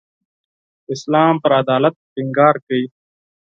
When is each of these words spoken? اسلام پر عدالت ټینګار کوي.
اسلام 0.93 1.33
پر 1.41 1.51
عدالت 1.61 1.95
ټینګار 2.13 2.55
کوي. 2.65 2.85